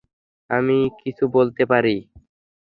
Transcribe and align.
আমি 0.49 0.77
কিছু 1.01 1.23
বলতে 1.35 1.63
পারি? 1.71 1.95